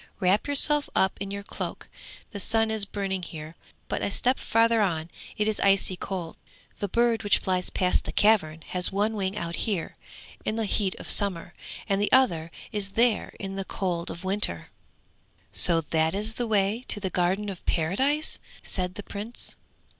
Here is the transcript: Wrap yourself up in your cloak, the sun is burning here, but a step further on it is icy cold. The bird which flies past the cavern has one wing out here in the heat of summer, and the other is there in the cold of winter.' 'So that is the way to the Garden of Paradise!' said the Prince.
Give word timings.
Wrap 0.19 0.47
yourself 0.47 0.89
up 0.95 1.15
in 1.21 1.29
your 1.29 1.43
cloak, 1.43 1.87
the 2.31 2.39
sun 2.39 2.71
is 2.71 2.85
burning 2.85 3.21
here, 3.21 3.55
but 3.87 4.01
a 4.01 4.09
step 4.09 4.39
further 4.39 4.81
on 4.81 5.11
it 5.37 5.47
is 5.47 5.59
icy 5.59 5.95
cold. 5.95 6.37
The 6.79 6.87
bird 6.89 7.21
which 7.21 7.37
flies 7.37 7.69
past 7.69 8.05
the 8.05 8.11
cavern 8.11 8.63
has 8.69 8.91
one 8.91 9.13
wing 9.13 9.37
out 9.37 9.57
here 9.57 9.97
in 10.43 10.55
the 10.55 10.65
heat 10.65 10.95
of 10.95 11.07
summer, 11.07 11.53
and 11.87 12.01
the 12.01 12.11
other 12.11 12.49
is 12.71 12.93
there 12.97 13.35
in 13.39 13.57
the 13.57 13.65
cold 13.65 14.09
of 14.09 14.23
winter.' 14.23 14.69
'So 15.51 15.81
that 15.91 16.15
is 16.15 16.33
the 16.33 16.47
way 16.47 16.83
to 16.87 16.99
the 16.99 17.11
Garden 17.11 17.47
of 17.47 17.63
Paradise!' 17.67 18.39
said 18.63 18.95
the 18.95 19.03
Prince. 19.03 19.55